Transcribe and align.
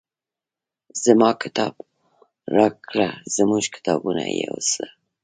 زما 1.03 1.29
کتاب 1.43 1.73
راکړه 2.57 3.09
زموږ 3.35 3.63
کتابونه 3.75 4.23
یوسه. 4.43 4.85